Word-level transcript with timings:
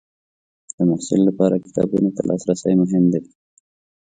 د 0.75 0.79
محصل 0.89 1.21
لپاره 1.29 1.61
کتابونو 1.65 2.09
ته 2.15 2.21
لاسرسی 2.29 2.73
مهم 2.81 3.03
دی. 3.13 3.21